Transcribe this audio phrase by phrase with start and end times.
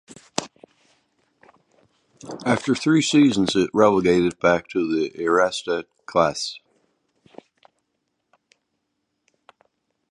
[2.43, 6.57] After three seasons it relegated back to the Eerste Klasse.